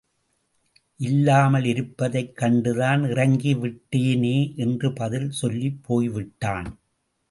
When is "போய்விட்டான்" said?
5.83-6.79